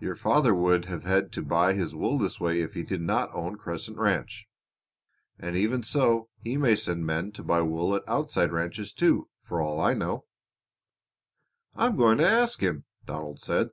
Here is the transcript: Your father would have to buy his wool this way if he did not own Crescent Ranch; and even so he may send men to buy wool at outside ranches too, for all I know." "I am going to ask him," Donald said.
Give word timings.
Your 0.00 0.14
father 0.14 0.54
would 0.54 0.84
have 0.84 1.30
to 1.30 1.42
buy 1.42 1.72
his 1.72 1.94
wool 1.94 2.18
this 2.18 2.38
way 2.38 2.60
if 2.60 2.74
he 2.74 2.82
did 2.82 3.00
not 3.00 3.34
own 3.34 3.56
Crescent 3.56 3.96
Ranch; 3.96 4.46
and 5.38 5.56
even 5.56 5.82
so 5.82 6.28
he 6.42 6.58
may 6.58 6.76
send 6.76 7.06
men 7.06 7.32
to 7.32 7.42
buy 7.42 7.62
wool 7.62 7.94
at 7.94 8.06
outside 8.06 8.52
ranches 8.52 8.92
too, 8.92 9.30
for 9.40 9.62
all 9.62 9.80
I 9.80 9.94
know." 9.94 10.26
"I 11.74 11.86
am 11.86 11.96
going 11.96 12.18
to 12.18 12.28
ask 12.28 12.60
him," 12.60 12.84
Donald 13.06 13.40
said. 13.40 13.70